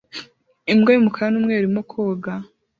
Imbwa 0.71 0.89
y'umukara 0.91 1.29
n'umweru 1.31 1.61
irimo 1.63 1.81
koga 1.91 2.33